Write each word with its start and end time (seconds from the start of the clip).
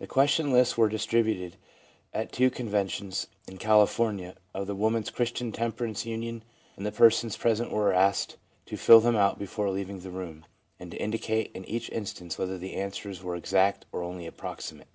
The 0.00 0.08
question 0.08 0.52
lists 0.52 0.76
were 0.76 0.88
distributed 0.88 1.54
at 2.12 2.32
two 2.32 2.50
con 2.50 2.68
ventions 2.68 3.28
(in 3.46 3.58
California) 3.58 4.34
of 4.52 4.66
the 4.66 4.74
Woman's 4.74 5.08
Christian 5.08 5.52
Tem 5.52 5.70
perance 5.70 6.04
Union, 6.04 6.42
and 6.76 6.84
the 6.84 6.90
persons 6.90 7.36
present 7.36 7.70
were 7.70 7.92
asked 7.92 8.38
to 8.66 8.76
fill 8.76 8.98
them 8.98 9.14
out 9.14 9.38
before 9.38 9.70
leaving 9.70 10.00
the 10.00 10.10
room, 10.10 10.46
and 10.80 10.90
to 10.90 11.00
indicate 11.00 11.52
in 11.54 11.64
each 11.66 11.90
instance 11.90 12.36
whether 12.36 12.58
the 12.58 12.74
answers 12.74 13.22
were 13.22 13.36
exact 13.36 13.86
or 13.92 14.02
only 14.02 14.26
approximate. 14.26 14.88